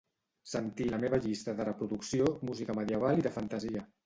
Sentir 0.53 0.87
la 0.87 0.99
meva 1.03 1.19
llista 1.25 1.55
de 1.59 1.67
reproducció 1.69 2.33
"Música 2.51 2.79
Medieval 2.81 3.23
i 3.23 3.29
de 3.31 3.35
Fantasia". 3.39 3.87